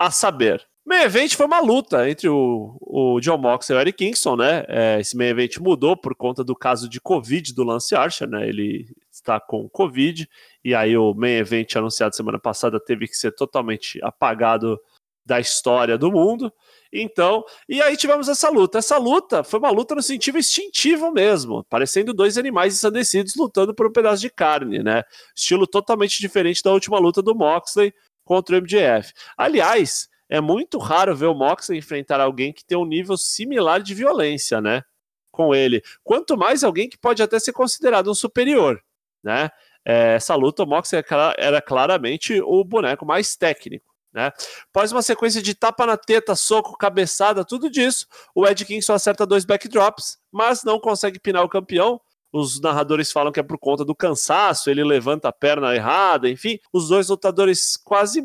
A 0.02 0.10
saber. 0.10 0.68
Main 0.84 1.04
event 1.04 1.36
foi 1.36 1.46
uma 1.46 1.60
luta 1.60 2.10
entre 2.10 2.28
o, 2.28 2.76
o 2.82 3.20
John 3.20 3.38
Moxley 3.38 3.78
e 3.78 3.78
o 3.78 3.82
Eric 3.82 3.98
Kingston, 4.00 4.36
né? 4.36 4.66
É, 4.68 5.00
esse 5.00 5.16
main 5.16 5.28
event 5.28 5.58
mudou 5.60 5.96
por 5.96 6.16
conta 6.16 6.44
do 6.44 6.56
caso 6.56 6.90
de 6.90 7.00
Covid 7.00 7.54
do 7.54 7.64
Lance 7.64 7.94
Archer, 7.94 8.28
né? 8.28 8.50
Ele 8.50 8.88
está 9.12 9.40
com 9.40 9.70
Covid, 9.70 10.28
e 10.66 10.74
aí 10.74 10.98
o 10.98 11.14
main 11.14 11.36
event 11.36 11.76
anunciado 11.76 12.16
semana 12.16 12.40
passada 12.40 12.84
teve 12.84 13.08
que 13.08 13.16
ser 13.16 13.32
totalmente 13.36 14.00
apagado 14.02 14.80
da 15.24 15.40
história 15.40 16.00
do 16.00 16.12
mundo. 16.12 16.52
Então, 16.92 17.44
e 17.70 17.80
aí 17.80 17.96
tivemos 17.96 18.28
essa 18.28 18.50
luta. 18.50 18.80
Essa 18.80 18.98
luta 18.98 19.44
foi 19.44 19.60
uma 19.60 19.70
luta 19.70 19.94
no 19.94 20.02
sentido 20.02 20.40
instintivo 20.40 21.12
mesmo, 21.12 21.64
parecendo 21.70 22.12
dois 22.12 22.40
animais 22.40 22.74
ensandecidos 22.74 23.36
lutando 23.36 23.76
por 23.76 23.86
um 23.86 23.92
pedaço 23.92 24.24
de 24.24 24.32
carne, 24.32 24.80
né? 24.80 25.04
Estilo 25.36 25.68
totalmente 25.68 26.20
diferente 26.20 26.64
da 26.64 26.72
última 26.72 26.98
luta 26.98 27.22
do 27.22 27.36
Moxley 27.36 27.94
contra 28.24 28.56
o 28.56 28.62
MJF. 28.62 29.14
Aliás, 29.38 30.10
é 30.30 30.40
muito 30.40 30.78
raro 30.78 31.16
ver 31.16 31.26
o 31.26 31.34
Moxley 31.34 31.80
enfrentar 31.80 32.22
alguém 32.22 32.54
que 32.54 32.64
tem 32.64 32.78
um 32.78 32.86
nível 32.86 33.18
similar 33.18 33.82
de 33.82 33.94
violência, 33.94 34.62
né? 34.62 34.84
Com 35.32 35.54
ele. 35.54 35.82
Quanto 36.04 36.38
mais 36.38 36.64
alguém 36.64 36.90
que 36.90 36.98
pode 36.98 37.22
até 37.22 37.40
ser 37.40 37.54
considerado 37.54 38.10
um 38.10 38.16
superior, 38.16 38.82
né? 39.24 39.50
É, 39.84 40.16
essa 40.16 40.36
luta, 40.36 40.64
o 40.64 40.68
Moxley 40.68 41.04
era 41.38 41.62
claramente 41.62 42.40
o 42.42 42.64
boneco 42.64 43.06
mais 43.06 43.36
técnico. 43.36 43.92
Né? 44.14 44.32
Após 44.70 44.92
uma 44.92 45.02
sequência 45.02 45.42
de 45.42 45.56
tapa 45.56 45.86
na 45.86 45.98
teta, 45.98 46.36
soco, 46.36 46.78
cabeçada, 46.78 47.46
tudo 47.46 47.70
disso, 47.70 48.06
o 48.36 48.46
Ed 48.46 48.66
Kingston 48.66 48.94
acerta 48.94 49.26
dois 49.26 49.46
backdrops, 49.46 50.18
mas 50.32 50.64
não 50.64 50.80
consegue 50.80 51.20
pinar 51.20 51.44
o 51.44 51.50
campeão. 51.50 52.00
Os 52.32 52.60
narradores 52.62 53.12
falam 53.12 53.32
que 53.32 53.40
é 53.40 53.44
por 53.44 53.58
conta 53.58 53.84
do 53.84 53.96
cansaço, 53.96 54.70
ele 54.70 54.84
levanta 54.84 55.28
a 55.28 55.34
perna 55.34 55.76
errada, 55.76 56.30
enfim, 56.30 56.60
os 56.72 56.88
dois 56.88 57.10
lutadores 57.10 57.78
quase 57.78 58.24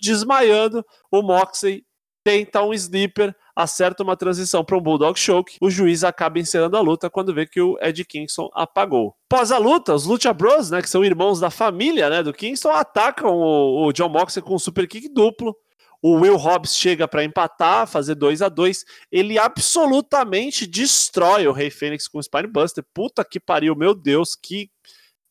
desmaiando. 0.00 0.84
O 1.10 1.22
Moxley 1.22 1.84
tenta 2.24 2.62
um 2.62 2.74
sleeper, 2.74 3.34
acerta 3.56 4.02
uma 4.02 4.16
transição 4.16 4.64
para 4.64 4.76
um 4.76 4.80
Bulldog 4.80 5.18
Choke. 5.18 5.56
O 5.60 5.70
juiz 5.70 6.04
acaba 6.04 6.38
encerrando 6.38 6.76
a 6.76 6.80
luta 6.80 7.08
quando 7.08 7.34
vê 7.34 7.46
que 7.46 7.60
o 7.60 7.78
Ed 7.80 8.04
Kingston 8.04 8.50
apagou. 8.52 9.14
Após 9.32 9.50
a 9.50 9.58
luta, 9.58 9.94
os 9.94 10.04
Lucha 10.04 10.32
Bros, 10.32 10.70
né, 10.70 10.82
que 10.82 10.90
são 10.90 11.04
irmãos 11.04 11.40
da 11.40 11.50
família 11.50 12.10
né, 12.10 12.22
do 12.22 12.32
Kingston, 12.32 12.70
atacam 12.70 13.34
o, 13.34 13.86
o 13.86 13.92
John 13.92 14.10
Moxley 14.10 14.44
com 14.44 14.54
um 14.54 14.58
super 14.58 14.86
kick 14.86 15.08
duplo. 15.08 15.56
O 16.00 16.14
Will 16.14 16.36
Hobbs 16.36 16.76
chega 16.76 17.08
para 17.08 17.24
empatar, 17.24 17.86
fazer 17.86 18.14
2 18.14 18.42
a 18.42 18.48
2 18.48 18.84
Ele 19.10 19.38
absolutamente 19.38 20.66
destrói 20.66 21.46
o 21.48 21.52
Rei 21.52 21.70
Fênix 21.70 22.06
com 22.06 22.18
o 22.18 22.22
Spinebuster. 22.22 22.84
Puta 22.94 23.24
que 23.24 23.40
pariu, 23.40 23.74
meu 23.74 23.94
Deus, 23.94 24.36
que 24.36 24.70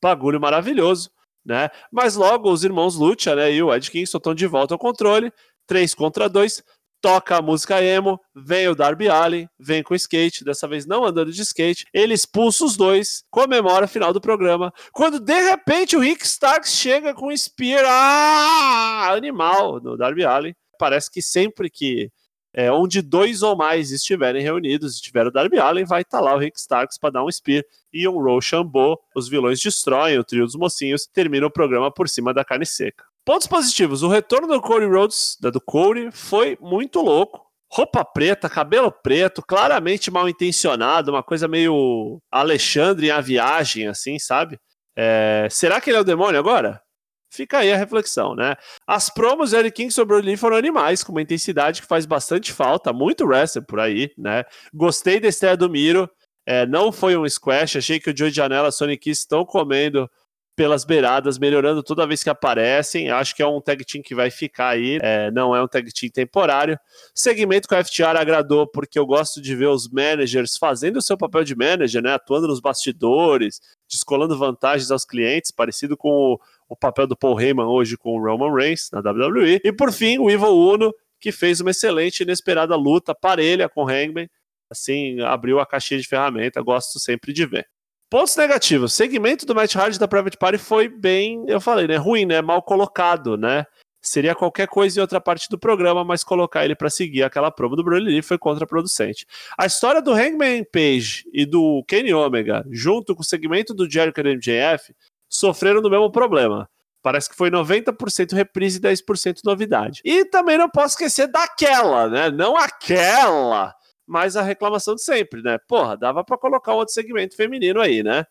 bagulho 0.01 0.39
maravilhoso. 0.39 1.09
Né? 1.45 1.69
Mas 1.91 2.15
logo 2.15 2.51
os 2.51 2.63
irmãos 2.63 2.95
Lucha 2.95 3.33
né, 3.33 3.53
e 3.53 3.63
o 3.63 3.73
Ed 3.73 3.89
Kingston 3.89 4.17
estão 4.17 4.35
de 4.35 4.45
volta 4.45 4.73
ao 4.73 4.79
controle. 4.79 5.31
3 5.65 5.93
contra 5.95 6.29
2 6.29 6.63
toca 7.01 7.37
a 7.37 7.41
música 7.41 7.81
emo, 7.81 8.19
vem 8.35 8.67
o 8.67 8.75
Darby 8.75 9.09
Allin, 9.09 9.47
vem 9.59 9.83
com 9.83 9.95
skate, 9.95 10.43
dessa 10.43 10.67
vez 10.67 10.85
não 10.85 11.05
andando 11.05 11.31
de 11.31 11.41
skate, 11.41 11.85
ele 11.93 12.13
expulsa 12.13 12.65
os 12.65 12.75
dois, 12.75 13.23
comemora 13.29 13.85
o 13.85 13.89
final 13.89 14.11
do 14.11 14.21
programa, 14.21 14.73
quando 14.91 15.19
de 15.19 15.39
repente 15.39 15.95
o 15.95 15.99
Rick 15.99 16.25
Starks 16.25 16.73
chega 16.73 17.13
com 17.13 17.27
o 17.27 17.37
Spear, 17.37 17.85
ah, 17.85 19.13
animal, 19.13 19.79
no 19.81 19.97
Darby 19.97 20.25
Allin. 20.25 20.53
Parece 20.79 21.09
que 21.11 21.21
sempre 21.21 21.69
que 21.69 22.11
é, 22.53 22.71
onde 22.71 23.01
dois 23.01 23.43
ou 23.43 23.55
mais 23.55 23.91
estiverem 23.91 24.41
reunidos, 24.41 24.95
estiver 24.95 25.27
o 25.27 25.31
Darby 25.31 25.59
Allin, 25.59 25.85
vai 25.85 26.01
estar 26.01 26.17
tá 26.17 26.23
lá 26.23 26.33
o 26.33 26.39
Rick 26.39 26.57
Starks 26.59 26.97
para 26.97 27.11
dar 27.11 27.23
um 27.23 27.31
Spear 27.31 27.63
e 27.93 28.07
um 28.07 28.21
Rochambeau. 28.21 28.99
Os 29.15 29.29
vilões 29.29 29.59
destroem 29.59 30.17
o 30.17 30.23
trio 30.23 30.43
dos 30.43 30.55
mocinhos, 30.55 31.05
termina 31.05 31.45
o 31.45 31.51
programa 31.51 31.91
por 31.91 32.09
cima 32.09 32.33
da 32.33 32.43
carne 32.43 32.65
seca. 32.65 33.03
Pontos 33.27 33.45
positivos. 33.45 34.03
O 34.03 34.07
retorno 34.07 34.47
do 34.47 34.61
Cody 34.61 34.85
Rhodes, 34.85 35.35
da 35.41 35.49
do 35.49 35.59
Cody, 35.59 36.09
foi 36.13 36.57
muito 36.61 37.01
louco. 37.01 37.45
Roupa 37.69 38.05
preta, 38.05 38.49
cabelo 38.49 38.89
preto, 38.89 39.43
claramente 39.45 40.09
mal 40.09 40.29
intencionado, 40.29 41.11
uma 41.11 41.21
coisa 41.21 41.45
meio 41.45 42.21
Alexandre 42.31 43.11
a 43.11 43.19
viagem, 43.19 43.85
assim, 43.85 44.17
sabe? 44.17 44.57
É... 44.95 45.45
Será 45.51 45.81
que 45.81 45.89
ele 45.89 45.97
é 45.97 45.99
o 45.99 46.05
demônio 46.05 46.39
agora? 46.39 46.81
Fica 47.29 47.57
aí 47.57 47.73
a 47.73 47.75
reflexão, 47.75 48.33
né? 48.33 48.55
As 48.87 49.09
promos 49.09 49.49
de 49.49 49.57
Eric 49.57 49.75
King 49.75 49.93
sobre 49.93 50.15
o 50.15 50.21
Lee 50.21 50.37
foram 50.37 50.55
animais, 50.55 51.03
com 51.03 51.11
uma 51.11 51.21
intensidade 51.21 51.81
que 51.81 51.87
faz 51.89 52.05
bastante 52.05 52.53
falta, 52.53 52.93
muito 52.93 53.25
wrestler 53.25 53.65
por 53.65 53.81
aí, 53.81 54.09
né? 54.17 54.45
Gostei 54.73 55.19
da 55.19 55.27
estreia 55.27 55.57
do 55.57 55.69
Miro, 55.69 56.09
é, 56.45 56.65
não 56.65 56.93
foi 56.93 57.17
um 57.17 57.27
squash, 57.27 57.75
achei 57.75 57.99
que 57.99 58.09
o 58.09 58.17
Joey 58.17 58.31
Janela 58.31 58.67
e 58.67 58.69
a 58.69 58.71
Sonic 58.71 59.09
estão 59.09 59.43
comendo 59.43 60.09
pelas 60.57 60.83
beiradas, 60.83 61.37
melhorando 61.37 61.83
toda 61.83 62.07
vez 62.07 62.23
que 62.23 62.31
aparecem. 62.31 63.11
Acho 63.11 63.35
que 63.35 63.43
é 63.43 63.47
um 63.47 63.61
tag 63.61 63.85
team 63.85 64.01
que 64.01 64.15
vai 64.15 64.31
ficar 64.31 64.69
aí, 64.69 64.97
é, 65.03 65.29
não 65.29 65.55
é 65.55 65.61
um 65.61 65.67
tag 65.67 65.87
team 65.93 66.09
temporário. 66.09 66.79
Segmento 67.13 67.67
com 67.67 67.75
a 67.75 67.83
FTR 67.83 68.17
agradou 68.17 68.65
porque 68.65 68.97
eu 68.97 69.05
gosto 69.05 69.39
de 69.39 69.55
ver 69.55 69.67
os 69.67 69.87
managers 69.87 70.57
fazendo 70.57 70.97
o 70.97 71.01
seu 71.01 71.15
papel 71.15 71.43
de 71.43 71.55
manager, 71.55 72.01
né, 72.01 72.15
atuando 72.15 72.47
nos 72.47 72.59
bastidores, 72.59 73.61
descolando 73.87 74.35
vantagens 74.35 74.89
aos 74.89 75.05
clientes, 75.05 75.51
parecido 75.51 75.95
com 75.95 76.09
o, 76.09 76.39
o 76.67 76.75
papel 76.75 77.05
do 77.05 77.15
Paul 77.15 77.39
Heyman 77.39 77.67
hoje 77.67 77.95
com 77.95 78.17
o 78.17 78.19
Roman 78.19 78.51
Reigns 78.51 78.89
na 78.91 78.99
WWE. 78.99 79.61
E 79.63 79.71
por 79.71 79.91
fim, 79.91 80.17
o 80.17 80.27
Evil 80.27 80.57
Uno, 80.57 80.91
que 81.21 81.31
fez 81.31 81.61
uma 81.61 81.69
excelente 81.69 82.21
e 82.21 82.23
inesperada 82.23 82.75
luta 82.75 83.13
parelha 83.13 83.69
com 83.69 83.83
o 83.83 83.87
Hangman. 83.87 84.27
Assim, 84.71 85.21
abriu 85.21 85.59
a 85.59 85.67
caixinha 85.67 85.99
de 85.99 86.07
ferramenta, 86.07 86.59
gosto 86.63 86.99
sempre 86.99 87.31
de 87.31 87.45
ver. 87.45 87.67
Pontos 88.09 88.37
negativos. 88.37 88.93
Segmento 88.93 89.45
do 89.45 89.53
Matt 89.53 89.75
Hardy 89.75 89.99
da 89.99 90.07
Private 90.07 90.37
Party 90.37 90.57
foi 90.57 90.87
bem, 90.87 91.43
eu 91.47 91.59
falei, 91.59 91.87
né? 91.87 91.97
Ruim, 91.97 92.25
né? 92.25 92.41
Mal 92.41 92.61
colocado, 92.61 93.35
né? 93.35 93.65
Seria 94.01 94.33
qualquer 94.33 94.67
coisa 94.67 94.97
em 94.97 95.01
outra 95.01 95.19
parte 95.19 95.49
do 95.49 95.59
programa, 95.59 96.05
mas 96.05 96.23
colocar 96.23 96.63
ele 96.63 96.73
para 96.73 96.89
seguir 96.89 97.23
aquela 97.23 97.51
promo 97.51 97.75
do 97.75 97.83
Broly 97.83 98.05
Lee 98.05 98.21
foi 98.21 98.37
contraproducente. 98.37 99.25
A 99.57 99.65
história 99.65 100.01
do 100.01 100.13
Hangman 100.13 100.63
Page 100.71 101.25
e 101.33 101.45
do 101.45 101.83
Kenny 101.85 102.13
Omega, 102.13 102.63
junto 102.71 103.13
com 103.13 103.21
o 103.21 103.25
segmento 103.25 103.73
do 103.73 103.89
Jericho 103.89 104.21
e 104.21 104.35
MJF, 104.35 104.95
sofreram 105.29 105.81
do 105.81 105.89
mesmo 105.89 106.09
problema. 106.09 106.69
Parece 107.03 107.29
que 107.29 107.35
foi 107.35 107.51
90% 107.51 108.33
reprise 108.33 108.77
e 108.77 108.81
10% 108.81 109.39
novidade. 109.43 110.01
E 110.05 110.23
também 110.23 110.57
não 110.57 110.69
posso 110.69 110.93
esquecer 110.93 111.27
daquela, 111.27 112.07
né? 112.07 112.31
Não 112.31 112.55
aquela 112.55 113.75
mas 114.07 114.37
a 114.37 114.41
reclamação 114.41 114.95
de 114.95 115.03
sempre, 115.03 115.41
né? 115.41 115.57
Porra, 115.67 115.97
dava 115.97 116.23
para 116.23 116.37
colocar 116.37 116.73
outro 116.73 116.93
segmento 116.93 117.35
feminino 117.35 117.81
aí, 117.81 118.01
né? 118.01 118.25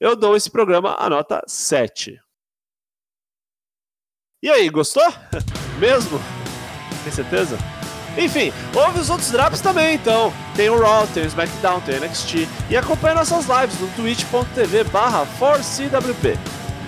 Eu 0.00 0.16
dou 0.16 0.36
esse 0.36 0.50
programa 0.50 0.96
a 0.98 1.08
nota 1.08 1.42
7. 1.46 2.20
E 4.42 4.50
aí, 4.50 4.68
gostou? 4.68 5.06
Mesmo? 5.78 6.18
Tem 7.04 7.12
certeza? 7.12 7.56
Enfim, 8.16 8.52
ouve 8.74 9.00
os 9.00 9.10
outros 9.10 9.30
drops 9.30 9.60
também, 9.60 9.94
então. 9.94 10.32
Tem 10.54 10.68
o 10.68 10.78
Raw, 10.78 11.06
tem 11.08 11.24
o 11.24 11.26
SmackDown, 11.26 11.80
tem 11.80 11.98
o 11.98 12.00
NXT. 12.04 12.48
E 12.70 12.76
acompanhe 12.76 13.14
nossas 13.14 13.46
lives 13.46 13.80
no 13.80 13.88
twitch.tv 13.96 14.84
barra 14.84 15.26
4CWP. 15.38 16.36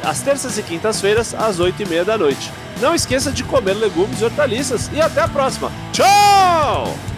Às 0.04 0.22
terças 0.22 0.58
e 0.58 0.62
quintas-feiras, 0.62 1.34
às 1.34 1.58
8h30 1.58 2.04
da 2.04 2.18
noite. 2.18 2.52
Não 2.80 2.94
esqueça 2.94 3.32
de 3.32 3.42
comer 3.42 3.74
legumes 3.74 4.20
e 4.20 4.24
hortaliças. 4.24 4.88
E 4.92 5.00
até 5.00 5.20
a 5.22 5.28
próxima. 5.28 5.72
Tchau! 5.92 7.15